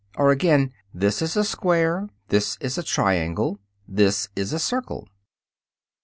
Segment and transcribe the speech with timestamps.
[0.17, 5.07] Or, again, "This is a square." "This is a triangle." "This is a circle."